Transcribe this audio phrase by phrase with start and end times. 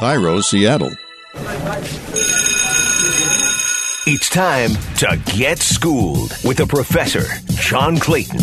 [0.00, 0.92] KIRO, Seattle.
[4.06, 7.26] It's time to get schooled with the professor,
[7.60, 8.40] John Clayton.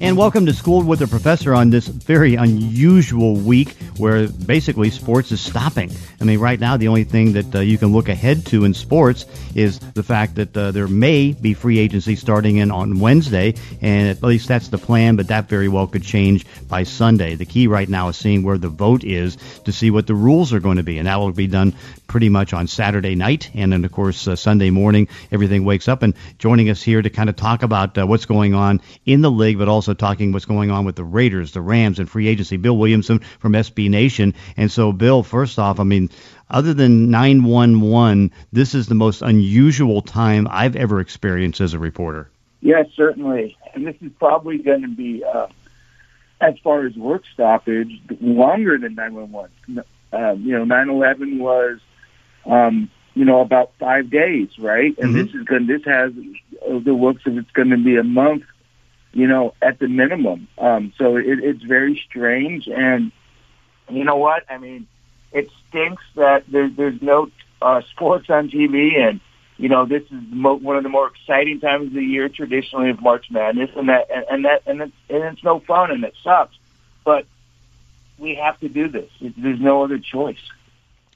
[0.00, 5.30] And welcome to Schooled with the Professor on this very unusual week where basically sports
[5.32, 5.90] is stopping.
[6.20, 8.74] I mean, right now, the only thing that uh, you can look ahead to in
[8.74, 13.54] sports is the fact that uh, there may be free agency starting in on Wednesday,
[13.80, 17.34] and at least that's the plan, but that very well could change by Sunday.
[17.34, 20.52] The key right now is seeing where the vote is to see what the rules
[20.52, 21.74] are going to be, and that will be done
[22.06, 26.02] pretty much on Saturday night, and then, of course, uh, Sunday morning, everything wakes up.
[26.02, 29.30] And joining us here to kind of talk about uh, what's going on in the
[29.30, 32.56] league, but also talking what's going on with the Raiders, the Rams, and free agency,
[32.56, 34.34] Bill Williamson from SB Nation.
[34.56, 36.10] And so, Bill, first off, I mean,
[36.50, 42.30] other than 911, this is the most unusual time I've ever experienced as a reporter.
[42.60, 43.56] Yes, certainly.
[43.74, 45.46] And this is probably going to be, uh,
[46.40, 49.84] as far as work stoppage, longer than 911.
[50.12, 51.78] Um, you know, 911 was,
[52.44, 54.96] um, you know, about five days, right?
[54.98, 55.26] And mm-hmm.
[55.26, 55.66] this is going.
[55.66, 58.44] This has the looks of it's going to be a month,
[59.12, 60.48] you know, at the minimum.
[60.58, 62.68] Um, so it, it's very strange.
[62.68, 63.12] And
[63.96, 64.44] you know what?
[64.48, 64.86] I mean,
[65.32, 67.30] it stinks that there's there's no
[67.62, 69.20] uh, sports on TV, and
[69.56, 72.90] you know this is mo- one of the more exciting times of the year traditionally
[72.90, 76.04] of March Madness, and that and, and that and it's, and it's no fun and
[76.04, 76.56] it sucks,
[77.04, 77.26] but
[78.18, 79.10] we have to do this.
[79.20, 80.50] There's no other choice.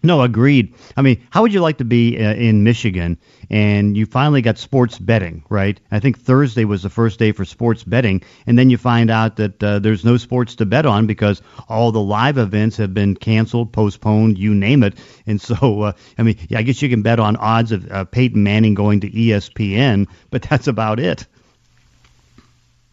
[0.05, 0.75] No, agreed.
[0.99, 3.17] I mean, how would you like to be uh, in Michigan
[3.49, 5.81] and you finally got sports betting, right?
[5.91, 9.37] I think Thursday was the first day for sports betting, and then you find out
[9.37, 13.17] that uh, there's no sports to bet on because all the live events have been
[13.17, 14.93] canceled, postponed, you name it.
[15.27, 18.05] And so, uh, I mean, yeah, I guess you can bet on odds of uh,
[18.05, 21.27] Peyton Manning going to ESPN, but that's about it.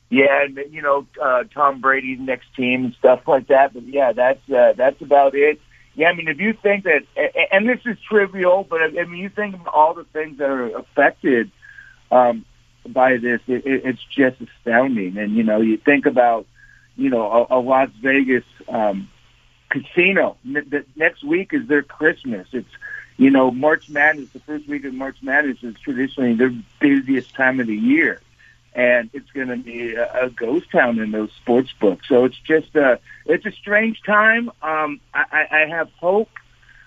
[0.09, 3.73] Yeah, and you know uh, Tom Brady's next team and stuff like that.
[3.73, 5.59] But yeah, that's uh, that's about it
[5.95, 7.03] yeah, I mean, if you think that,
[7.51, 10.77] and this is trivial, but I mean, you think of all the things that are
[10.77, 11.51] affected
[12.11, 12.45] um,
[12.87, 15.17] by this, it, it's just astounding.
[15.17, 16.45] And you know, you think about,
[16.95, 19.09] you know, a, a Las Vegas um,
[19.69, 20.37] casino.
[20.45, 22.47] The next week is their Christmas.
[22.53, 22.69] It's
[23.17, 24.29] you know, March Madness.
[24.29, 28.21] The first week of March Madness is traditionally their busiest time of the year
[28.73, 32.07] and it's going to be a, a ghost town in those sports books.
[32.07, 34.49] So it's just a it's a strange time.
[34.61, 36.29] Um, I, I have hope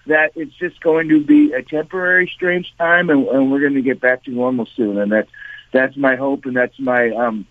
[0.06, 3.82] that it's just going to be a temporary strange time, and, and we're going to
[3.82, 4.98] get back to normal soon.
[4.98, 5.30] And that's
[5.72, 7.46] that's my hope, and that's my um,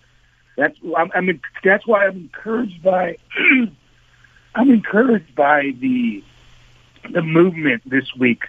[0.56, 3.18] that's I'm, I mean that's why I'm encouraged by
[4.54, 6.24] I'm encouraged by the
[7.10, 8.44] the movement this week.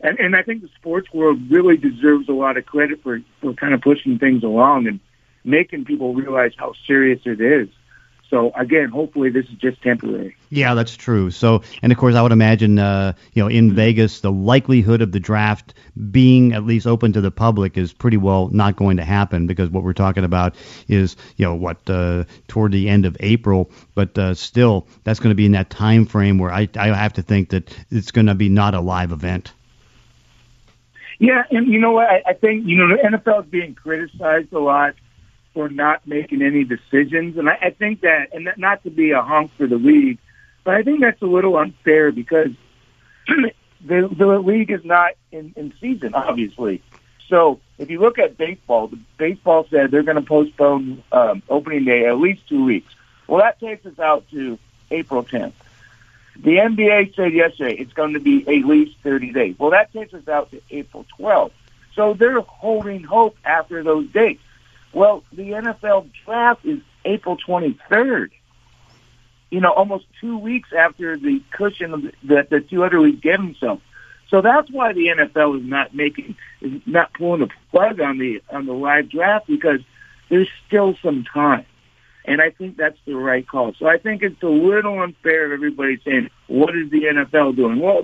[0.00, 3.54] And, and I think the sports world really deserves a lot of credit for, for
[3.54, 4.88] kind of pushing things along.
[4.88, 4.98] And
[5.44, 7.68] making people realize how serious it is.
[8.32, 10.34] So again, hopefully this is just temporary.
[10.48, 11.30] Yeah, that's true.
[11.30, 15.12] So, and of course, I would imagine, uh, you know, in Vegas, the likelihood of
[15.12, 15.74] the draft
[16.10, 19.68] being at least open to the public is pretty well not going to happen because
[19.68, 20.54] what we're talking about
[20.88, 23.70] is, you know, what uh, toward the end of April.
[23.94, 27.12] But uh, still, that's going to be in that time frame where I, I have
[27.14, 29.52] to think that it's going to be not a live event.
[31.18, 32.08] Yeah, and you know what?
[32.08, 34.94] I, I think you know the NFL is being criticized a lot
[35.54, 37.36] for not making any decisions.
[37.36, 40.18] And I, I think that, and that, not to be a honk for the league,
[40.64, 42.50] but I think that's a little unfair because
[43.28, 46.82] the, the league is not in, in season, obviously.
[47.28, 51.84] So if you look at baseball, the baseball said they're going to postpone um, opening
[51.84, 52.92] day at least two weeks.
[53.26, 54.58] Well, that takes us out to
[54.90, 55.54] April 10th.
[56.36, 59.56] The NBA said yesterday it's going to be at least 30 days.
[59.58, 61.52] Well, that takes us out to April 12th.
[61.94, 64.42] So they're holding hope after those dates.
[64.92, 68.30] Well, the NFL draft is April 23rd.
[69.50, 73.82] You know, almost two weeks after the cushion that the two other leagues gave themselves.
[74.32, 78.42] So that's why the NFL is not making, is not pulling the plug on the
[78.50, 79.80] on the live draft because
[80.30, 81.66] there's still some time,
[82.24, 83.74] and I think that's the right call.
[83.78, 87.78] So I think it's a little unfair of everybody saying, "What is the NFL doing?"
[87.78, 88.02] Well,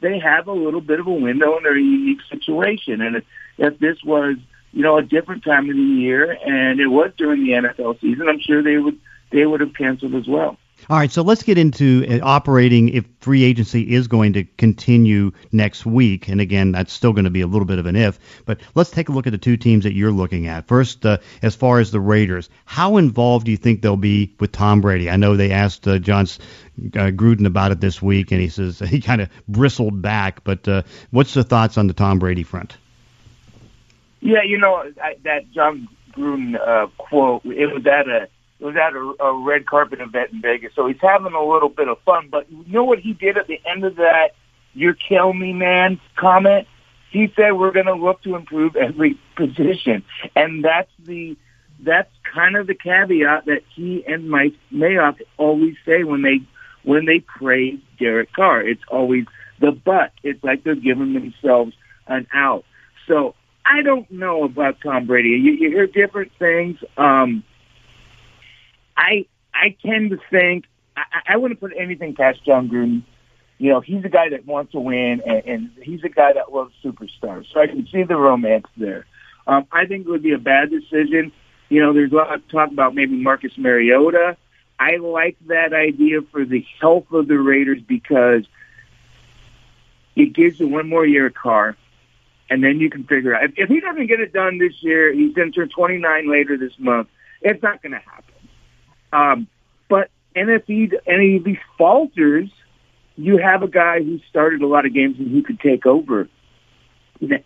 [0.00, 3.24] they have a little bit of a window in their unique situation, and if,
[3.56, 4.36] if this was
[4.72, 8.28] you know, a different time of the year, and it was during the NFL season.
[8.28, 8.98] I'm sure they would
[9.30, 10.58] they would have canceled as well.
[10.88, 15.32] All right, so let's get into uh, operating if free agency is going to continue
[15.50, 16.28] next week.
[16.28, 18.90] And again, that's still going to be a little bit of an if, but let's
[18.90, 20.68] take a look at the two teams that you're looking at.
[20.68, 24.52] First, uh, as far as the Raiders, how involved do you think they'll be with
[24.52, 25.10] Tom Brady?
[25.10, 28.78] I know they asked uh, Jon uh, Gruden about it this week, and he says
[28.88, 30.44] he kind of bristled back.
[30.44, 32.76] But uh, what's the thoughts on the Tom Brady front?
[34.20, 37.44] Yeah, you know I, that Jon Gruden uh, quote.
[37.44, 38.28] It was at a
[38.60, 41.68] it was at a, a red carpet event in Vegas, so he's having a little
[41.68, 42.28] bit of fun.
[42.30, 44.30] But you know what he did at the end of that
[44.74, 46.66] "You're killing me, man" comment?
[47.10, 50.04] He said we're going to look to improve every position,
[50.34, 51.36] and that's the
[51.80, 56.40] that's kind of the caveat that he and Mike Mayock always say when they
[56.82, 58.62] when they praise Derek Carr.
[58.62, 59.26] It's always
[59.60, 60.12] the but.
[60.22, 61.74] It's like they're giving themselves
[62.06, 62.64] an out.
[63.06, 63.34] So
[63.70, 65.28] I don't know about Tom Brady.
[65.30, 66.78] You, you hear different things.
[66.96, 67.44] Um,
[68.96, 70.64] I I tend to think
[70.96, 73.02] I, I wouldn't put anything past Jon Gruden.
[73.58, 76.52] You know, he's a guy that wants to win, and, and he's a guy that
[76.52, 77.44] loves superstars.
[77.52, 79.04] So I can see the romance there.
[79.46, 81.32] Um, I think it would be a bad decision.
[81.68, 84.36] You know, there's a lot of talk about maybe Marcus Mariota.
[84.78, 88.44] I like that idea for the health of the Raiders because
[90.14, 91.76] it gives you one more year of Carr,
[92.50, 95.12] and then you can figure out if, if he doesn't get it done this year,
[95.12, 97.08] he's going to turn 29 later this month.
[97.42, 98.34] It's not going to happen.
[99.12, 99.48] Um,
[99.88, 102.50] but and if he and if he falters,
[103.16, 106.28] you have a guy who started a lot of games and who could take over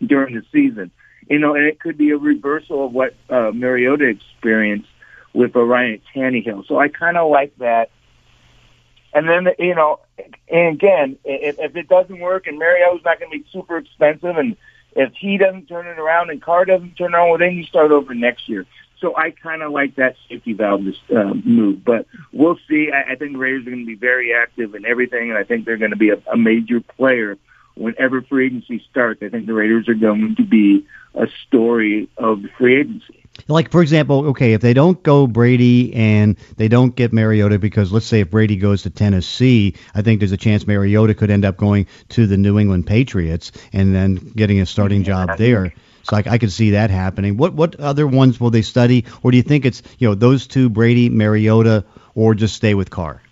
[0.05, 0.91] during the season.
[1.29, 4.89] You know, and it could be a reversal of what uh, Mariota experienced
[5.33, 6.67] with Ryan Tannehill.
[6.67, 7.89] So I kind of like that.
[9.13, 9.99] And then, you know,
[10.49, 14.37] and again, if, if it doesn't work and Mariota's not going to be super expensive
[14.37, 14.57] and
[14.95, 17.63] if he doesn't turn it around and Carr doesn't turn it around, well, then you
[17.63, 18.65] start over next year.
[18.99, 20.81] So I kind of like that safety valve
[21.13, 22.89] uh, move, but we'll see.
[22.89, 25.65] I, I think Raiders are going to be very active in everything, and I think
[25.65, 27.37] they're going to be a, a major player
[27.75, 29.21] whenever free agency starts.
[29.23, 30.85] I think the Raiders are going to be
[31.15, 33.23] a story of free agency.
[33.47, 37.91] Like for example, okay, if they don't go Brady and they don't get Mariota because
[37.91, 41.43] let's say if Brady goes to Tennessee, I think there's a chance Mariota could end
[41.43, 45.73] up going to the New England Patriots and then getting a starting job there.
[46.03, 47.37] So I, I could see that happening.
[47.37, 50.45] What what other ones will they study, or do you think it's you know those
[50.45, 53.22] two, Brady, Mariota, or just stay with Carr?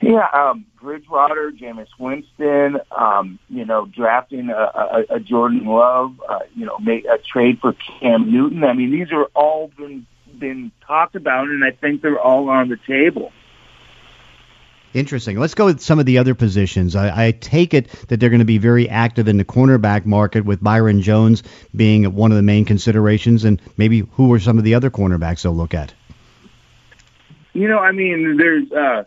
[0.00, 6.40] Yeah, um, Bridgewater, Jameis Winston, um, you know, drafting a, a, a Jordan Love, uh,
[6.54, 8.62] you know, make a trade for Cam Newton.
[8.62, 10.06] I mean, these are all been
[10.38, 13.32] been talked about, and I think they're all on the table.
[14.94, 15.38] Interesting.
[15.38, 16.96] Let's go with some of the other positions.
[16.96, 20.44] I, I take it that they're going to be very active in the cornerback market,
[20.44, 21.42] with Byron Jones
[21.74, 25.42] being one of the main considerations, and maybe who are some of the other cornerbacks
[25.42, 25.92] they'll look at?
[27.52, 29.04] You know, I mean, there's uh,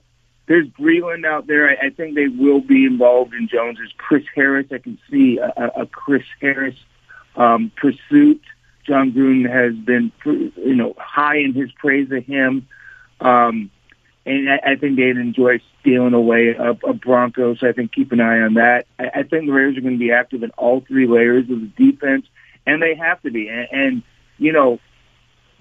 [0.51, 1.69] there's Breeland out there.
[1.69, 3.79] I, I think they will be involved in Jones.
[3.95, 4.67] Chris Harris.
[4.69, 6.75] I can see a, a Chris Harris
[7.37, 8.41] um, pursuit.
[8.85, 12.67] Jon Gruden has been, you know, high in his praise of him.
[13.21, 13.71] Um,
[14.25, 17.61] and I, I think they'd enjoy stealing away a, a Broncos.
[17.61, 18.87] So I think keep an eye on that.
[18.99, 21.61] I, I think the Raiders are going to be active in all three layers of
[21.61, 22.25] the defense,
[22.65, 23.47] and they have to be.
[23.47, 24.03] And, and
[24.37, 24.79] you know,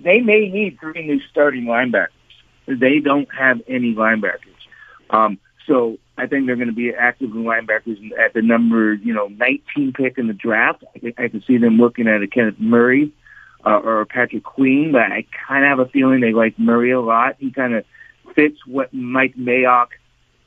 [0.00, 2.08] they may need three new starting linebackers.
[2.66, 4.50] They don't have any linebackers.
[5.10, 9.12] Um, so I think they're going to be active in linebackers at the number, you
[9.12, 10.84] know, 19 pick in the draft.
[10.96, 13.12] I I can see them looking at a Kenneth Murray
[13.64, 17.00] uh, or Patrick Queen, but I kind of have a feeling they like Murray a
[17.00, 17.36] lot.
[17.38, 17.84] He kind of
[18.34, 19.88] fits what Mike Mayock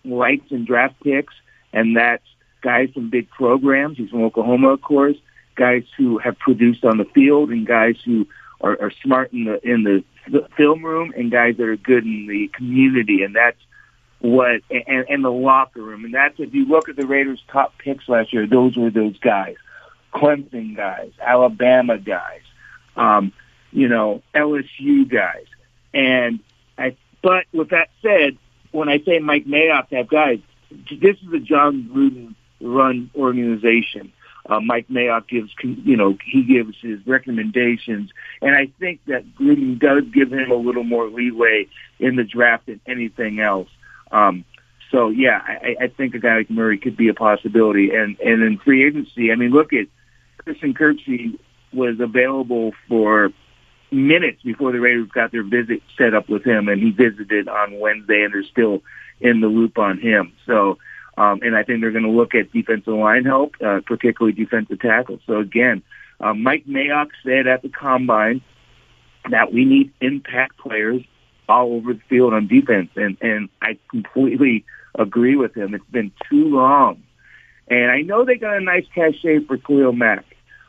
[0.04, 1.34] likes in draft picks,
[1.72, 2.24] and that's
[2.62, 3.98] guys from big programs.
[3.98, 5.18] He's from Oklahoma, of course.
[5.56, 8.28] Guys who have produced on the field, and guys who
[8.62, 10.04] are, are smart in the in the
[10.58, 13.60] film room, and guys that are good in the community, and that's
[14.24, 16.06] what and, and the locker room.
[16.06, 19.20] And that's if you look at the Raiders' top picks last year, those were those
[19.20, 19.58] guys,
[20.14, 22.40] Clemson guys, Alabama guys,
[22.96, 23.34] um,
[23.74, 25.46] you know, LSU guys,
[25.94, 26.40] and
[26.78, 28.38] I but with that said,
[28.72, 30.40] when I say Mike Mayock have guys,
[30.72, 34.14] this is a Jon Gruden run organization.
[34.46, 38.12] Uh, Mike Mayock gives, you know, he gives his recommendations,
[38.42, 41.68] and I think that Gruden does give him a little more leeway
[42.00, 43.70] in the draft than anything else.
[44.14, 44.46] Um,
[44.92, 48.44] so yeah, I, I think a guy like Murray could be a possibility, and and
[48.44, 49.88] in free agency, I mean, look at
[50.38, 51.40] Christian Kirksey
[51.74, 53.32] was available for
[53.92, 57.80] minutes before the Raiders got their visit set up with him, and he visited on
[57.80, 58.84] Wednesday, and they're still
[59.20, 60.34] in the loop on him.
[60.46, 60.78] So,
[61.18, 64.80] um, and I think they're going to look at defensive line help, uh, particularly defensive
[64.80, 65.20] tackle.
[65.26, 65.82] So again,
[66.20, 68.42] uh, Mike Mayock said at the combine
[69.30, 71.02] that we need impact players
[71.48, 74.66] all over the field on defense, and and I completely
[74.98, 75.74] agree with him.
[75.74, 77.04] It's been too long,
[77.68, 80.26] and I know they got a nice cachet for Khalil Mack.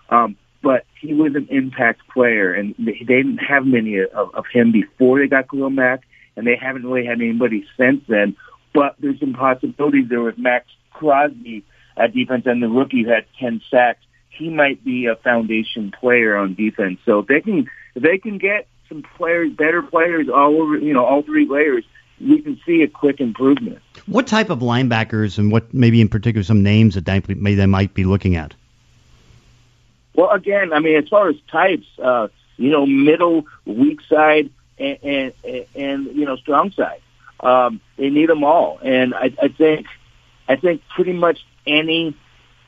[0.09, 4.73] Um, but he was an impact player, and they didn't have many of, of him
[4.73, 6.01] before they got Khalil Mack,
[6.37, 8.37] and they haven't really had anybody since then.
[8.73, 11.65] But there's some possibilities there with Maxx Crosby
[11.97, 14.01] at defense, and the rookie who had 10 sacks.
[14.31, 16.99] He might be a foundation player on defense.
[17.05, 20.93] So if they can, if they can get some players, better players all over, you
[20.93, 21.85] know, all three layers,
[22.21, 23.81] we can see a quick improvement.
[24.07, 27.95] What type of linebackers and what maybe in particular some names that they, they might
[27.95, 28.55] be looking at?
[30.15, 34.99] Well, again, I mean, as far as types, uh, you know, middle, weak side, and,
[35.03, 37.01] and, and you know, strong side.
[37.41, 39.87] Um, they need them all, and I, I think,
[40.49, 42.17] I think pretty much any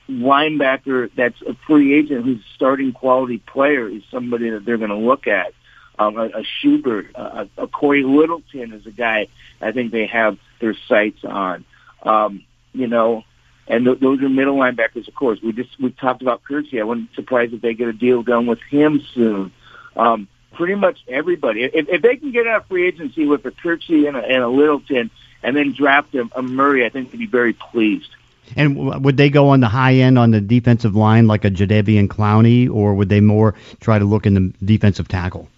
[0.08, 4.90] linebacker that's a free agent who's a starting quality player is somebody that they're going
[4.90, 5.52] to look at.
[5.98, 9.28] Um, a, a Schobert, a, a Cory Littleton is a guy
[9.60, 11.64] I think they have their sights on.
[12.02, 13.24] Um, you know,
[13.66, 15.40] and th- those are middle linebackers, of course.
[15.42, 16.80] We just we talked about Kirksey.
[16.80, 19.52] I wasn't be surprised if they get a deal done with him soon.
[19.96, 21.64] Um, pretty much everybody.
[21.64, 24.42] If, if they can get out of free agency with a Kirksey and a, and
[24.42, 25.10] a Littleton,
[25.42, 28.10] and then draft a, a Murray, I think they'd be very pleased.
[28.54, 32.06] And would they go on the high end on the defensive line like a Jadeveon
[32.08, 35.48] Clowney, or would they more try to look in the defensive tackle?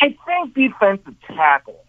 [0.00, 1.84] I think defensive tackle.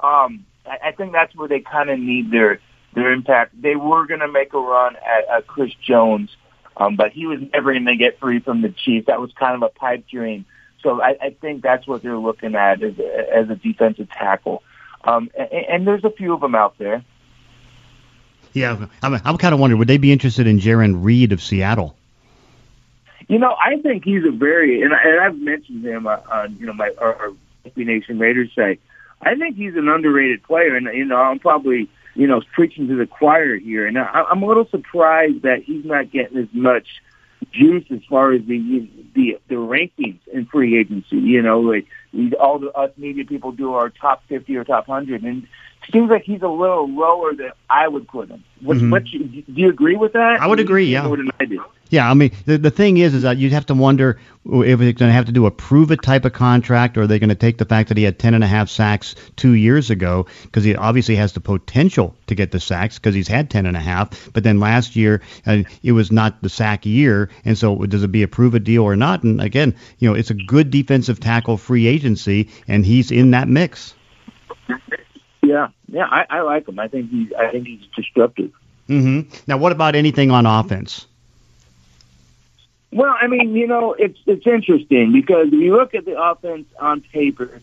[0.00, 2.60] Um, I, I think that's where they kind of need their
[2.94, 3.60] their impact.
[3.60, 6.34] They were going to make a run at, at Chris Jones,
[6.76, 9.06] um, but he was never going to get free from the Chiefs.
[9.06, 10.46] That was kind of a pipe dream.
[10.82, 14.62] So I, I think that's what they're looking at as, as a defensive tackle.
[15.04, 17.02] Um, and, and there's a few of them out there.
[18.52, 21.96] Yeah, I'm, I'm kind of wondering, would they be interested in Jarran Reed of Seattle?
[23.28, 26.56] You know, I think he's a very, and, I, and I've mentioned him uh, on,
[26.58, 27.32] you know, my our, our
[27.76, 28.80] Nation Raiders site.
[29.20, 32.96] I think he's an underrated player, and you know, I'm probably, you know, preaching to
[32.96, 36.86] the choir here, and I, I'm a little surprised that he's not getting as much
[37.52, 41.16] juice as far as the the the rankings in free agency.
[41.16, 41.86] You know, like
[42.40, 45.46] all the us media people do our top fifty or top hundred, and
[45.92, 48.44] seems like he's a little lower than I would put him.
[48.60, 48.90] What, mm-hmm.
[48.90, 50.40] what do you agree with that?
[50.40, 50.86] I would agree.
[50.86, 51.08] Yeah.
[51.40, 51.64] I do.
[51.88, 54.92] Yeah, I mean the the thing is, is that you'd have to wonder if they're
[54.92, 57.28] going to have to do a prove it type of contract, or are they going
[57.28, 60.26] to take the fact that he had ten and a half sacks two years ago
[60.42, 63.76] because he obviously has the potential to get the sacks because he's had ten and
[63.76, 67.76] a half, but then last year uh, it was not the sack year, and so
[67.76, 69.22] does it be a prove it deal or not?
[69.22, 73.46] And again, you know, it's a good defensive tackle free agency, and he's in that
[73.46, 73.94] mix.
[75.46, 76.78] Yeah, yeah, I, I like him.
[76.78, 78.52] I think he's I think he's disruptive.
[78.88, 79.32] Mm-hmm.
[79.46, 81.06] Now, what about anything on offense?
[82.92, 86.66] Well, I mean, you know, it's it's interesting because if you look at the offense
[86.80, 87.60] on paper,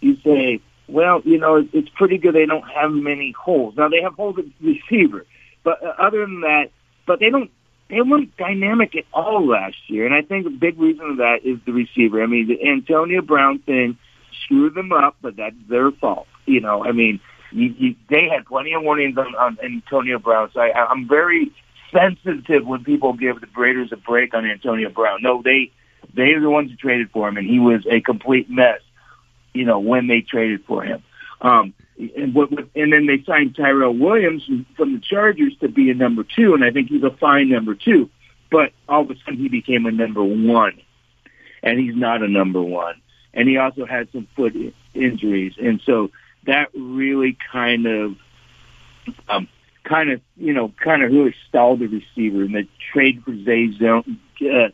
[0.00, 2.34] you say, well, you know, it's pretty good.
[2.34, 3.76] They don't have many holes.
[3.76, 5.26] Now they have holes at receiver,
[5.62, 6.70] but uh, other than that,
[7.06, 7.50] but they don't.
[7.88, 11.44] They weren't dynamic at all last year, and I think a big reason of that
[11.44, 12.22] is the receiver.
[12.22, 13.98] I mean, the Antonio Brown thing
[14.44, 16.28] screwed them up, but that's their fault.
[16.46, 17.20] You know, I mean,
[17.52, 21.52] you, you, they had plenty of warnings on, on Antonio Brown, so I, I'm very
[21.92, 25.22] sensitive when people give the Raiders a break on Antonio Brown.
[25.22, 25.70] No, they
[26.14, 28.80] they are the ones who traded for him, and he was a complete mess.
[29.52, 31.02] You know when they traded for him.
[31.40, 31.74] Um,
[32.16, 36.24] and what, and then they signed Tyrell Williams from the Chargers to be a number
[36.24, 38.08] two, and I think he's a fine number two.
[38.50, 40.80] But all of a sudden, he became a number one,
[41.62, 43.00] and he's not a number one.
[43.32, 44.54] And he also had some foot
[44.94, 46.10] injuries, and so
[46.46, 48.16] that really kind of
[49.28, 49.48] um,
[49.84, 53.68] kind of, you know, kind of really stalled the receiver and the trade for Zay,
[53.68, 54.68] Jones, uh,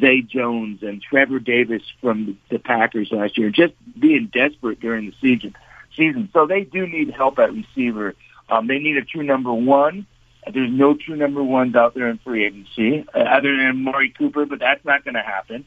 [0.00, 5.14] Zay Jones and Trevor Davis from the Packers last year, just being desperate during the
[5.20, 5.54] season.
[5.96, 8.14] Season, so they do need help at receiver.
[8.48, 10.06] Um, they need a true number one.
[10.52, 14.46] There's no true number ones out there in free agency uh, other than Amari Cooper,
[14.46, 15.64] but that's not going to happen.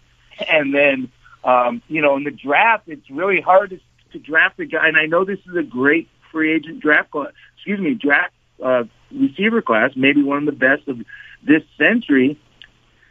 [0.50, 1.12] And then,
[1.44, 3.80] um, you know, in the draft, it's really hard to,
[4.14, 4.88] to draft a guy.
[4.88, 8.84] And I know this is a great free agent draft, class, excuse me, draft uh,
[9.12, 11.00] receiver class, maybe one of the best of
[11.44, 12.40] this century.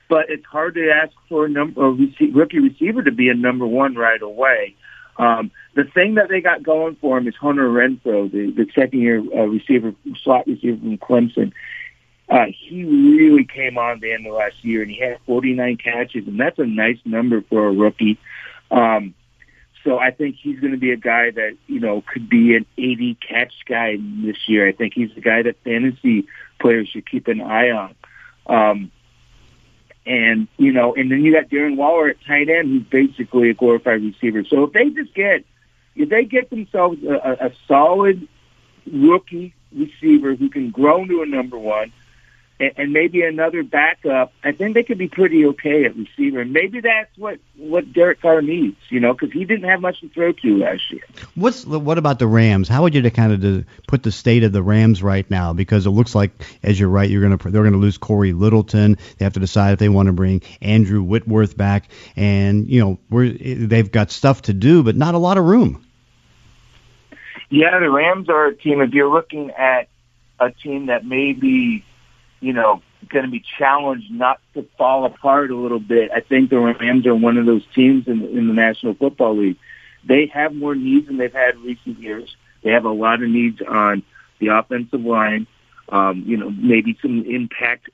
[0.09, 3.35] But it's hard to ask for a, number, a rec- rookie receiver to be a
[3.35, 4.75] number one right away.
[5.17, 9.19] Um, the thing that they got going for him is Hunter Renfrow, the, the second-year
[9.19, 11.53] uh, receiver, slot receiver from Clemson.
[12.29, 16.27] Uh, he really came on the end of last year, and he had 49 catches,
[16.27, 18.19] and that's a nice number for a rookie.
[18.71, 19.15] Um,
[19.85, 22.67] so I think he's going to be a guy that, you know, could be an
[22.77, 24.69] 80 catch guy this year.
[24.69, 26.27] I think he's the guy that fantasy
[26.59, 27.95] players should keep an eye on.
[28.47, 28.91] Um,
[30.05, 33.55] and, you know, and then you got Darren Waller at tight end, who's basically a
[33.55, 34.45] glorified receiver.
[34.45, 35.45] So if they just get,
[35.95, 38.29] if they get themselves a, a solid
[38.91, 41.93] rookie receiver who can grow into a number one,
[42.61, 46.45] and, and maybe another backup, I think they could be pretty okay at receiver.
[46.45, 50.09] Maybe that's what what Derek Carr needs, you know, because he didn't have much to
[50.11, 51.03] throw to last year.
[51.35, 52.69] What's what about the Rams?
[52.69, 55.55] How would you to kind of to put the state of the Rams right now?
[55.55, 56.31] Because it looks like,
[56.63, 58.99] as you're right, you're gonna they're gonna lose Cory Littleton.
[59.19, 62.99] They have to decide if they want to bring Andrew Whitworth back, and you know,
[63.09, 65.85] we're they've got stuff to do, but not a lot of room.
[67.49, 68.81] Yeah, the Rams are a team.
[68.81, 69.89] If you're looking at
[70.39, 71.85] a team that may be
[72.41, 76.11] you know, going to be challenged not to fall apart a little bit.
[76.15, 79.57] I think the Rams are one of those teams in, in the National Football League.
[80.05, 82.35] They have more needs than they've had in recent years.
[82.63, 84.03] They have a lot of needs on
[84.39, 85.47] the offensive line.
[85.89, 87.91] Um, you know, maybe some impact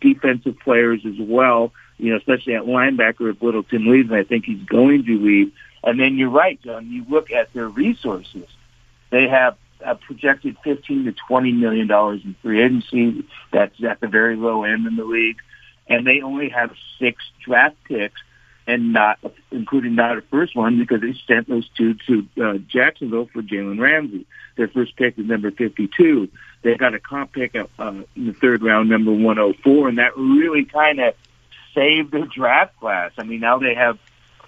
[0.00, 1.72] defensive players as well.
[1.98, 5.52] You know, especially at linebacker if Littleton leaves, and I think he's going to leave.
[5.82, 6.90] And then you're right, John.
[6.90, 8.46] You look at their resources.
[9.10, 13.26] They have uh, projected 15 to 20 million dollars in free agency.
[13.52, 15.38] That's at the very low end in the league,
[15.86, 18.20] and they only have six draft picks,
[18.66, 19.18] and not
[19.50, 23.80] including not a first one because they sent those two to uh, Jacksonville for Jalen
[23.80, 24.26] Ramsey.
[24.56, 26.28] Their first pick is number 52.
[26.62, 27.64] They got a comp pick uh,
[28.16, 31.14] in the third round, number 104, and that really kind of
[31.74, 33.12] saved their draft class.
[33.16, 33.98] I mean, now they have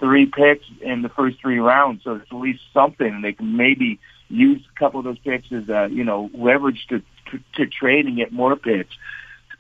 [0.01, 3.21] three picks in the first three rounds, so it's at least something.
[3.21, 7.03] They can maybe use a couple of those picks as uh, you know leverage to,
[7.31, 8.95] to to trade and get more picks.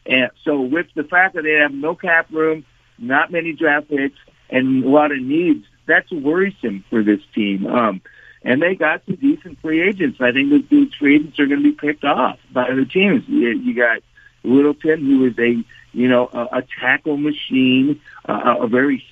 [0.06, 2.64] And so with the fact that they have no cap room,
[2.98, 7.66] not many draft picks, and a lot of needs, that's worrisome for this team.
[7.66, 8.00] Um,
[8.42, 10.20] and they got some decent free agents.
[10.20, 13.24] I think these free agents are going to be picked off by other teams.
[13.28, 14.02] You, you got
[14.42, 15.62] Littleton, who is a
[15.92, 19.04] you know a, a tackle machine, uh, a very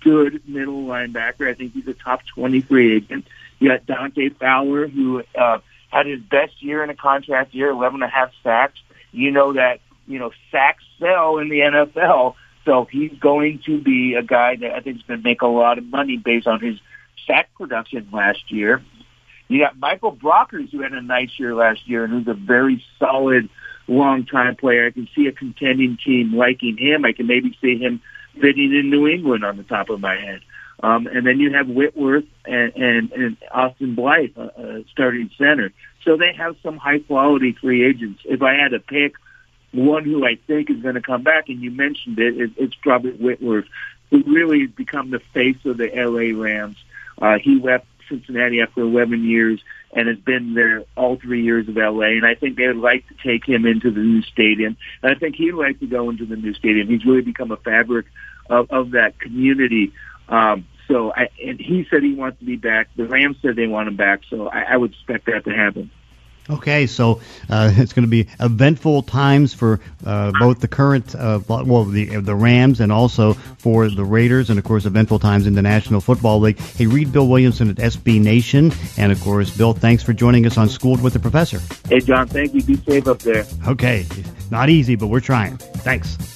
[0.00, 1.48] good middle linebacker.
[1.48, 3.26] I think he's a top 20 free agent.
[3.58, 5.58] You got Dante Fowler, who uh,
[5.90, 8.78] had his best year in a contract year, 11 and a half sacks.
[9.12, 12.34] You know that, you know, sacks sell in the NFL.
[12.64, 15.46] So he's going to be a guy that I think is going to make a
[15.46, 16.78] lot of money based on his
[17.26, 18.82] sack production last year.
[19.48, 22.84] You got Michael Brockers, who had a nice year last year and who's a very
[22.98, 23.48] solid
[23.86, 24.86] long-time player.
[24.86, 27.04] I can see a contending team liking him.
[27.04, 28.00] I can maybe see him
[28.40, 30.40] fitting in New England on the top of my head.
[30.82, 35.72] Um, and then you have Whitworth and, and, and Austin Blythe, uh, uh, starting center.
[36.04, 38.20] So they have some high quality free agents.
[38.24, 39.14] If I had to pick
[39.72, 42.74] one who I think is going to come back, and you mentioned it, it it's
[42.74, 43.66] probably Whitworth,
[44.10, 46.76] who really has become the face of the LA Rams.
[47.20, 49.60] Uh, he left Cincinnati after 11 years
[49.92, 52.08] and has been there all three years of LA.
[52.08, 54.76] And I think they would like to take him into the new stadium.
[55.02, 56.88] And I think he'd like to go into the new stadium.
[56.88, 58.06] He's really become a fabric
[58.50, 59.92] of, of that community.
[60.28, 62.88] Um, so, I, and he said he wants to be back.
[62.96, 64.20] The Rams said they want him back.
[64.30, 65.90] So I, I would expect that to happen.
[66.48, 71.40] Okay, so uh, it's going to be eventful times for uh, both the current, uh,
[71.48, 75.54] well, the the Rams and also for the Raiders, and of course, eventful times in
[75.54, 76.58] the National Football League.
[76.58, 80.56] Hey, read Bill Williamson at SB Nation, and of course, Bill, thanks for joining us
[80.56, 81.60] on Schooled with the Professor.
[81.88, 82.62] Hey, John, thank you.
[82.62, 83.44] Be safe up there.
[83.66, 84.06] Okay,
[84.50, 85.56] not easy, but we're trying.
[85.56, 86.35] Thanks.